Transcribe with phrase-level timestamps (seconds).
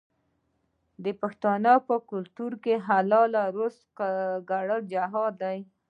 [1.03, 3.97] د پښتنو په کلتور کې د حلال رزق
[4.49, 5.57] ګټل جهاد دی.